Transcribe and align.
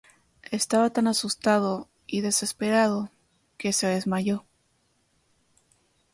Estaba 0.49 0.89
tan 0.89 1.05
asustado 1.05 1.87
y 2.07 2.21
desesperado 2.21 3.11
que 3.59 3.71
se 3.71 3.85
desmayó. 3.85 4.45